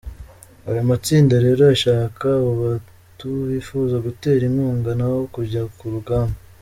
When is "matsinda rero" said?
0.89-1.61